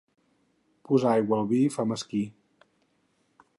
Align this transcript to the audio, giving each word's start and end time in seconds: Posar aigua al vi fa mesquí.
Posar 0.89 1.11
aigua 1.17 1.37
al 1.41 1.45
vi 1.53 1.61
fa 1.77 1.87
mesquí. 1.93 2.25